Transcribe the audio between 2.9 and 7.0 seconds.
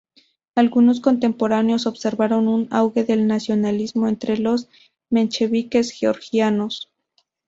del nacionalismo entre los mencheviques georgianos.